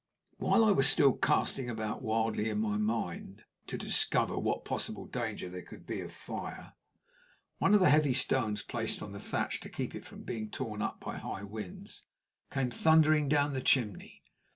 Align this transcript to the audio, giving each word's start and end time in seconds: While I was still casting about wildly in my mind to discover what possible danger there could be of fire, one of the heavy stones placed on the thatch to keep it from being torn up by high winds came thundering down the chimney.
While 0.39 0.65
I 0.65 0.71
was 0.71 0.87
still 0.87 1.13
casting 1.13 1.69
about 1.69 2.01
wildly 2.01 2.49
in 2.49 2.59
my 2.59 2.75
mind 2.77 3.43
to 3.67 3.77
discover 3.77 4.35
what 4.35 4.65
possible 4.65 5.05
danger 5.05 5.47
there 5.47 5.61
could 5.61 5.85
be 5.85 6.01
of 6.01 6.11
fire, 6.11 6.73
one 7.59 7.75
of 7.75 7.81
the 7.81 7.91
heavy 7.91 8.15
stones 8.15 8.63
placed 8.63 9.03
on 9.03 9.11
the 9.11 9.19
thatch 9.19 9.59
to 9.59 9.69
keep 9.69 9.93
it 9.93 10.03
from 10.03 10.23
being 10.23 10.49
torn 10.49 10.81
up 10.81 10.99
by 10.99 11.17
high 11.17 11.43
winds 11.43 12.07
came 12.49 12.71
thundering 12.71 13.29
down 13.29 13.53
the 13.53 13.61
chimney. 13.61 14.23